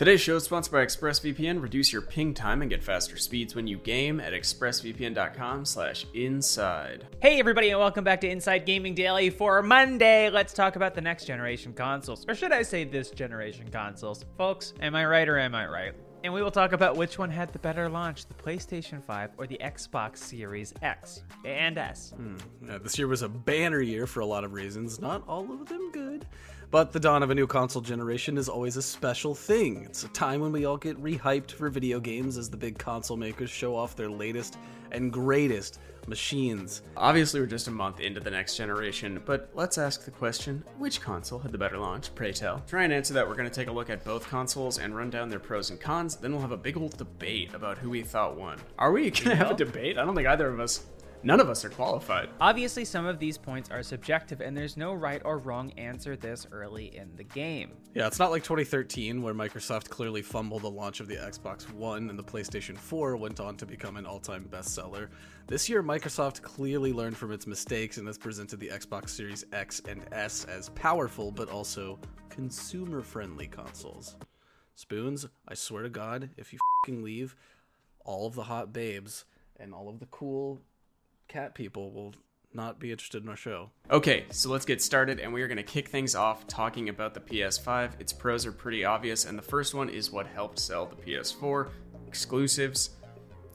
[0.00, 1.60] Today's show is sponsored by ExpressVPN.
[1.60, 7.06] Reduce your ping time and get faster speeds when you game at expressvpn.com/inside.
[7.20, 10.30] Hey everybody and welcome back to Inside Gaming Daily for Monday.
[10.30, 12.24] Let's talk about the next generation consoles.
[12.26, 14.24] Or should I say this generation consoles?
[14.38, 15.92] Folks, am I right or am I right?
[16.22, 19.46] And we will talk about which one had the better launch, the PlayStation 5 or
[19.46, 22.12] the Xbox Series X and S.
[22.14, 22.36] Hmm.
[22.66, 25.66] Yeah, this year was a banner year for a lot of reasons, not all of
[25.66, 26.26] them good.
[26.70, 29.84] But the dawn of a new console generation is always a special thing.
[29.84, 33.16] It's a time when we all get rehyped for video games as the big console
[33.16, 34.58] makers show off their latest
[34.92, 36.82] and greatest machines.
[36.96, 41.00] Obviously, we're just a month into the next generation, but let's ask the question which
[41.00, 42.14] console had the better launch?
[42.14, 42.58] Pray tell.
[42.58, 44.96] To try and answer that, we're going to take a look at both consoles and
[44.96, 46.16] run down their pros and cons.
[46.16, 48.58] Then we'll have a big old debate about who we thought won.
[48.78, 49.98] Are we going to have a debate?
[49.98, 50.84] I don't think either of us,
[51.22, 52.28] none of us are qualified.
[52.40, 56.46] Obviously, some of these points are subjective and there's no right or wrong answer this
[56.52, 57.72] early in the game.
[57.94, 62.10] Yeah, it's not like 2013 where Microsoft clearly fumbled the launch of the Xbox One
[62.10, 65.08] and the PlayStation 4 went on to become an all time bestseller.
[65.46, 69.82] This year, Microsoft clearly learned from its mistakes and has presented the Xbox Series X
[69.88, 74.16] and S as powerful but also consumer friendly consoles.
[74.74, 77.36] Spoons, I swear to God, if you fing leave,
[78.04, 79.26] all of the hot babes
[79.58, 80.60] and all of the cool
[81.30, 82.12] cat people will
[82.52, 83.70] not be interested in our show.
[83.90, 87.14] Okay, so let's get started, and we are going to kick things off talking about
[87.14, 88.00] the PS5.
[88.00, 91.68] Its pros are pretty obvious, and the first one is what helped sell the PS4
[92.08, 92.90] exclusives.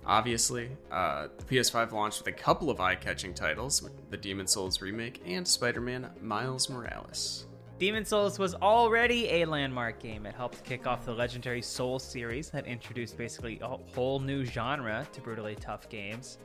[0.05, 4.79] Obviously, uh, the PS5 launched with a couple of eye catching titles the Demon's Souls
[4.81, 7.47] remake and Spider Man Miles Morales.
[7.79, 10.25] Demon's Souls was already a landmark game.
[10.25, 15.05] It helped kick off the legendary Souls series that introduced basically a whole new genre
[15.11, 16.37] to brutally tough games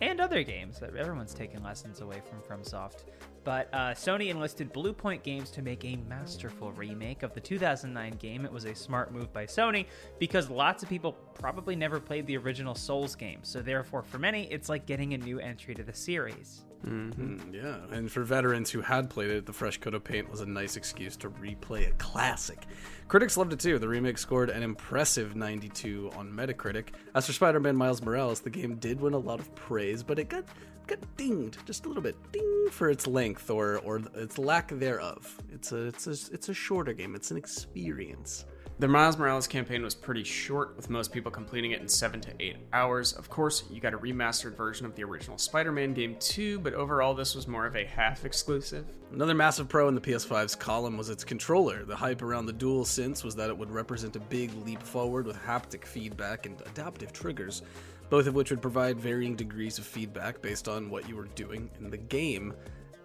[0.00, 3.04] and other games that everyone's taken lessons away from FromSoft.
[3.44, 8.44] But uh, Sony enlisted Bluepoint Games to make a masterful remake of the 2009 game.
[8.44, 9.86] It was a smart move by Sony
[10.18, 13.40] because lots of people probably never played the original Souls game.
[13.42, 16.64] So therefore, for many, it's like getting a new entry to the series.
[16.86, 20.40] Mm, yeah, and for veterans who had played it, the fresh coat of paint was
[20.40, 22.66] a nice excuse to replay a classic.
[23.08, 23.78] Critics loved it too.
[23.78, 26.88] The remake scored an impressive 92 on Metacritic.
[27.14, 30.28] As for Spider-Man Miles Morales, the game did win a lot of praise, but it
[30.28, 30.44] got
[30.86, 35.36] got dinged just a little bit, ding for its length or or its lack thereof.
[35.52, 37.14] It's a it's a it's a shorter game.
[37.14, 38.44] It's an experience.
[38.80, 42.32] The Miles Morales campaign was pretty short, with most people completing it in 7 to
[42.38, 43.12] 8 hours.
[43.12, 46.74] Of course, you got a remastered version of the original Spider Man game too, but
[46.74, 48.86] overall, this was more of a half exclusive.
[49.12, 51.84] Another massive pro in the PS5's column was its controller.
[51.84, 55.42] The hype around the DualSense was that it would represent a big leap forward with
[55.42, 57.62] haptic feedback and adaptive triggers,
[58.10, 61.68] both of which would provide varying degrees of feedback based on what you were doing
[61.80, 62.54] in the game.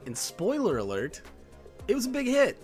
[0.05, 1.23] And spoiler alert,
[1.87, 2.59] it was a big hit.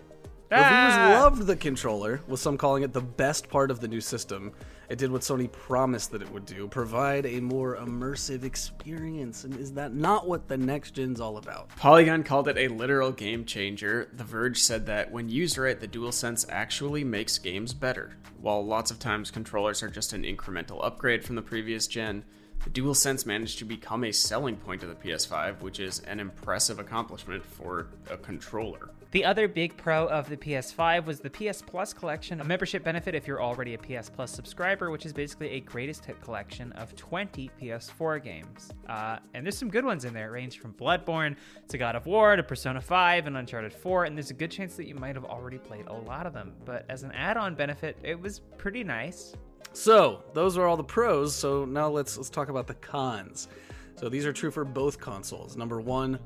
[0.52, 1.20] Reviewers Ah!
[1.22, 4.52] loved the controller, with some calling it the best part of the new system.
[4.90, 9.44] It did what Sony promised that it would do provide a more immersive experience.
[9.44, 11.70] And is that not what the next gen's all about?
[11.76, 14.10] Polygon called it a literal game changer.
[14.12, 18.18] The Verge said that when used right, the DualSense actually makes games better.
[18.42, 22.24] While lots of times controllers are just an incremental upgrade from the previous gen,
[22.64, 26.80] the DualSense managed to become a selling point of the PS5, which is an impressive
[26.80, 28.90] accomplishment for a controller.
[29.12, 33.16] The other big pro of the PS5 was the PS Plus collection, a membership benefit
[33.16, 36.96] if you're already a PS Plus subscriber, which is basically a greatest hit collection of
[36.96, 38.70] 20 PS4 games.
[38.88, 40.28] Uh, and there's some good ones in there.
[40.28, 41.38] It ranged from Bloodborne
[41.70, 44.76] to God of War to Persona 5 and Uncharted 4, and there's a good chance
[44.76, 46.54] that you might have already played a lot of them.
[46.64, 49.34] But as an add on benefit, it was pretty nice.
[49.74, 51.36] So those are all the pros.
[51.36, 53.48] So now let's let's talk about the cons.
[53.96, 55.58] So these are true for both consoles.
[55.58, 56.20] Number one,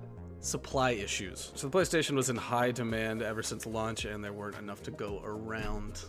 [0.43, 1.51] supply issues.
[1.55, 4.91] So the PlayStation was in high demand ever since launch, and there weren't enough to
[4.91, 6.03] go around.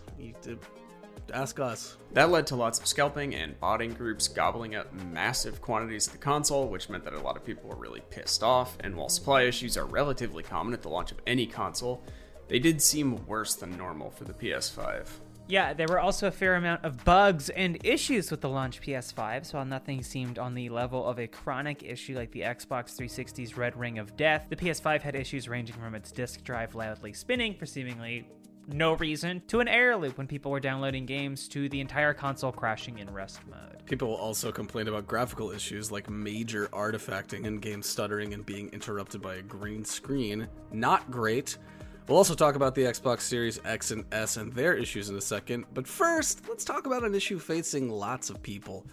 [1.33, 1.97] Ask us.
[2.13, 6.19] That led to lots of scalping and botting groups gobbling up massive quantities of the
[6.19, 8.77] console, which meant that a lot of people were really pissed off.
[8.81, 12.03] And while supply issues are relatively common at the launch of any console,
[12.49, 15.07] they did seem worse than normal for the PS5.
[15.47, 19.45] Yeah, there were also a fair amount of bugs and issues with the launch PS5,
[19.45, 23.57] so while nothing seemed on the level of a chronic issue like the Xbox 360's
[23.57, 27.55] Red Ring of Death, the PS5 had issues ranging from its disk drive loudly spinning
[27.55, 28.27] for seemingly
[28.69, 32.53] no reason to an error loop when people were downloading games to the entire console
[32.53, 33.85] crashing in rest mode.
[33.85, 39.21] People also complained about graphical issues like major artifacting and game stuttering and being interrupted
[39.21, 40.49] by a green screen.
[40.73, 41.59] Not great.
[42.07, 45.23] We'll also talk about the Xbox Series X and S and their issues in a
[45.23, 48.85] second, but first, let's talk about an issue facing lots of people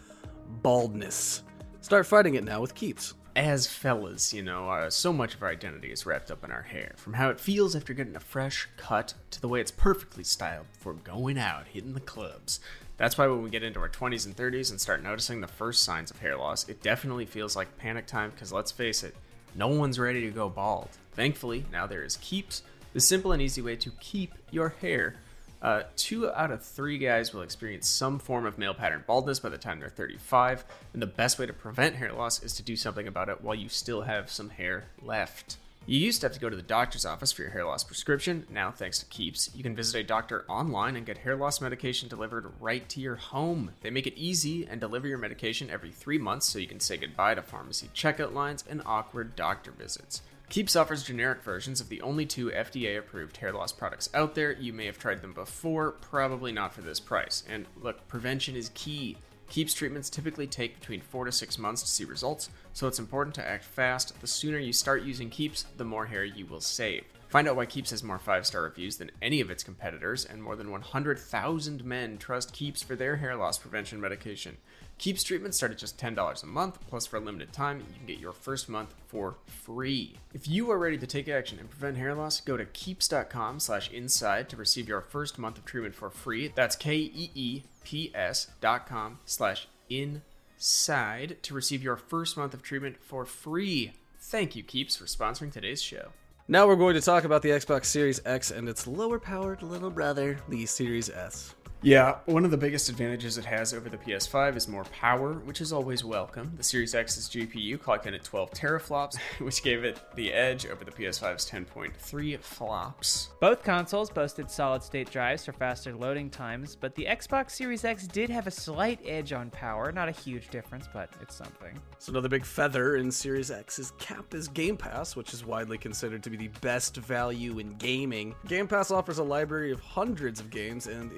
[0.63, 1.43] baldness.
[1.81, 3.15] Start fighting it now with Keeps.
[3.35, 6.61] as fellas, you know, uh, so much of our identity is wrapped up in our
[6.61, 6.93] hair.
[6.95, 10.71] From how it feels after getting a fresh cut to the way it's perfectly styled
[10.73, 12.61] before going out, hitting the clubs.
[12.95, 15.83] That's why when we get into our 20s and 30s and start noticing the first
[15.83, 19.15] signs of hair loss, it definitely feels like panic time because let's face it,
[19.55, 20.89] no one's ready to go bald.
[21.13, 22.63] Thankfully, now there is Keeps,
[22.93, 25.15] the simple and easy way to keep your hair.
[25.61, 29.49] Uh, two out of three guys will experience some form of male pattern baldness by
[29.49, 32.75] the time they're 35, and the best way to prevent hair loss is to do
[32.75, 35.57] something about it while you still have some hair left.
[35.87, 38.45] You used to have to go to the doctor's office for your hair loss prescription.
[38.51, 42.07] Now, thanks to Keeps, you can visit a doctor online and get hair loss medication
[42.07, 43.71] delivered right to your home.
[43.81, 46.97] They make it easy and deliver your medication every three months so you can say
[46.97, 50.21] goodbye to pharmacy checkout lines and awkward doctor visits.
[50.51, 54.51] Keeps offers generic versions of the only two FDA approved hair loss products out there.
[54.51, 57.45] You may have tried them before, probably not for this price.
[57.49, 59.15] And look, prevention is key.
[59.47, 63.33] Keeps treatments typically take between four to six months to see results, so it's important
[63.35, 64.19] to act fast.
[64.19, 67.05] The sooner you start using Keeps, the more hair you will save.
[67.31, 70.43] Find out why Keeps has more five star reviews than any of its competitors, and
[70.43, 74.57] more than 100,000 men trust Keeps for their hair loss prevention medication.
[74.97, 78.05] Keeps treatments start at just $10 a month, plus for a limited time, you can
[78.05, 80.17] get your first month for free.
[80.33, 83.89] If you are ready to take action and prevent hair loss, go to keeps.com slash
[83.91, 86.51] inside to receive your first month of treatment for free.
[86.53, 93.93] That's K-E-E-P-S dot com slash inside to receive your first month of treatment for free.
[94.19, 96.09] Thank you, Keeps, for sponsoring today's show.
[96.51, 99.89] Now we're going to talk about the Xbox Series X and its lower powered little
[99.89, 101.55] brother, the Series S.
[101.83, 105.61] Yeah, one of the biggest advantages it has over the PS5 is more power, which
[105.61, 106.53] is always welcome.
[106.55, 110.85] The Series X's GPU clocked in at 12 teraflops, which gave it the edge over
[110.85, 113.29] the PS5's 10.3 flops.
[113.39, 118.05] Both consoles boasted solid state drives for faster loading times, but the Xbox Series X
[118.05, 119.91] did have a slight edge on power.
[119.91, 121.79] Not a huge difference, but it's something.
[121.97, 126.21] So another big feather in Series X's cap is Game Pass, which is widely considered
[126.21, 128.35] to be the best value in gaming.
[128.47, 131.11] Game Pass offers a library of hundreds of games, and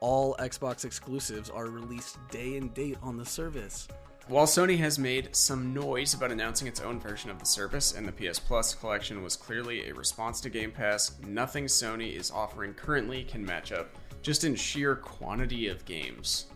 [0.00, 3.88] all Xbox exclusives are released day and date on the service.
[4.28, 8.06] While Sony has made some noise about announcing its own version of the service, and
[8.06, 12.74] the PS Plus collection was clearly a response to Game Pass, nothing Sony is offering
[12.74, 13.88] currently can match up,
[14.20, 16.46] just in sheer quantity of games.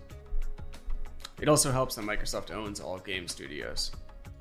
[1.40, 3.90] It also helps that Microsoft owns all game studios.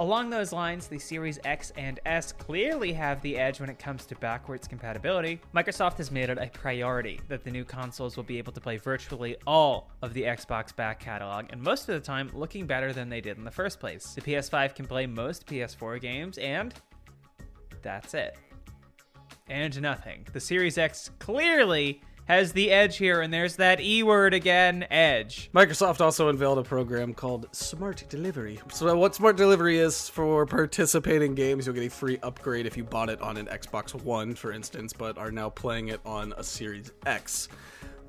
[0.02, 4.04] Along those lines, the Series X and S clearly have the edge when it comes
[4.08, 5.40] to backwards compatibility.
[5.54, 8.78] Microsoft has made it a priority that the new consoles will be able to play
[8.78, 13.10] virtually all of the Xbox back catalog, and most of the time looking better than
[13.10, 14.16] they did in the first place.
[14.16, 16.74] The PS5 can play most PS4 games, and
[17.84, 18.36] that's it.
[19.50, 20.26] And nothing.
[20.34, 25.50] The Series X clearly has the edge here, and there's that E word again edge.
[25.54, 28.58] Microsoft also unveiled a program called Smart Delivery.
[28.72, 32.86] So, what Smart Delivery is for participating games, you'll get a free upgrade if you
[32.86, 36.44] bought it on an Xbox One, for instance, but are now playing it on a
[36.44, 37.50] Series X.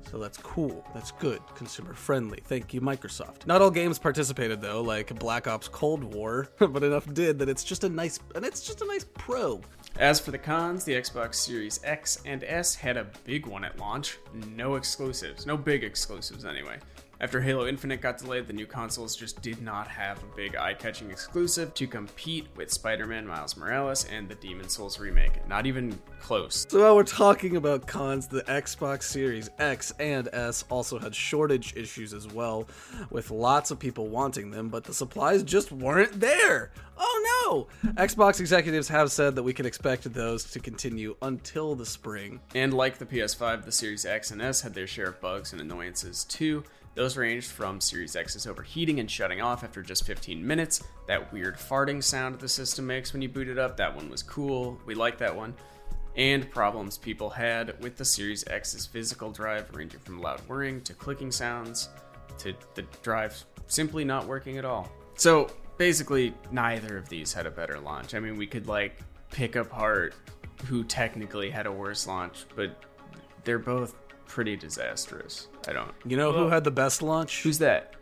[0.09, 0.85] So that's cool.
[0.93, 1.39] That's good.
[1.55, 2.39] Consumer friendly.
[2.45, 3.45] Thank you, Microsoft.
[3.45, 7.63] Not all games participated though, like Black Ops Cold War, but enough did that it's
[7.63, 9.61] just a nice and it's just a nice pro.
[9.97, 13.79] As for the cons, the Xbox Series X and S had a big one at
[13.79, 14.17] launch.
[14.55, 15.45] No exclusives.
[15.45, 16.77] No big exclusives, anyway.
[17.23, 20.73] After Halo Infinite got delayed, the new consoles just did not have a big eye
[20.73, 25.47] catching exclusive to compete with Spider Man Miles Morales and the Demon's Souls remake.
[25.47, 26.65] Not even close.
[26.67, 31.73] So while we're talking about cons, the Xbox Series X and S also had shortage
[31.77, 32.67] issues as well,
[33.09, 36.73] with lots of people wanting them, but the supplies just weren't there.
[36.97, 37.93] Oh no!
[37.93, 42.41] Xbox executives have said that we can expect those to continue until the spring.
[42.53, 45.61] And like the PS5, the Series X and S had their share of bugs and
[45.61, 46.65] annoyances too.
[46.95, 51.57] Those ranged from Series X's overheating and shutting off after just 15 minutes, that weird
[51.57, 54.93] farting sound the system makes when you boot it up, that one was cool, we
[54.93, 55.55] like that one,
[56.15, 60.93] and problems people had with the Series X's physical drive, ranging from loud whirring to
[60.93, 61.89] clicking sounds
[62.37, 64.91] to the drive simply not working at all.
[65.15, 68.13] So basically, neither of these had a better launch.
[68.13, 68.99] I mean, we could like
[69.31, 70.13] pick apart
[70.65, 72.83] who technically had a worse launch, but
[73.43, 73.95] they're both
[74.27, 75.47] pretty disastrous.
[75.67, 75.91] I don't.
[76.05, 77.43] You know who had the best launch?
[77.43, 77.95] Who's that?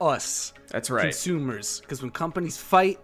[0.00, 0.52] Us.
[0.68, 1.02] That's right.
[1.04, 1.80] Consumers.
[1.80, 3.00] Because when companies fight,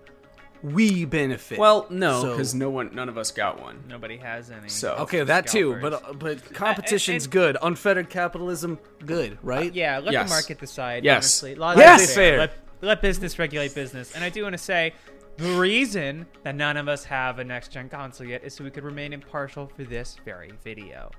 [0.63, 1.59] we benefit.
[1.59, 3.83] Well, no, So- because no one, none of us got one.
[3.89, 4.69] Nobody has any.
[4.69, 6.01] So Okay, that too, Scalpers.
[6.01, 7.57] but uh, but competition's and- good.
[7.61, 9.75] Unfettered capitalism, good, right?
[9.75, 10.29] Yeah, let Yes.
[10.29, 11.05] the market decide.
[11.05, 11.15] Yes.
[11.43, 11.55] honestly.
[11.57, 12.03] Laws Yes!
[12.11, 12.15] are fair.
[12.15, 12.39] Fair.
[12.39, 14.15] Let, let business regulate business.
[14.15, 14.95] And I do want to say,
[15.37, 18.71] the reason that none of us have a next gen console yet is so we
[18.71, 21.11] could remain impartial for this very video.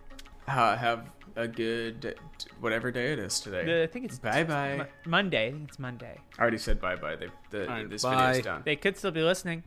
[0.48, 2.16] Uh, have a good
[2.60, 3.84] whatever day it is today.
[3.84, 4.88] I think it's Bye bye.
[5.06, 5.48] Monday.
[5.48, 6.20] I think it's Monday.
[6.38, 7.16] I already said bye bye.
[7.16, 8.28] The, the All right, this bye.
[8.28, 8.62] video's done.
[8.64, 9.64] They could still be listening.